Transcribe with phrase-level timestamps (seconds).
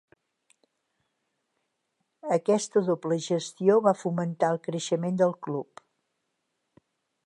[2.37, 5.89] Aquesta doble gestió va fomentar el creixement del club.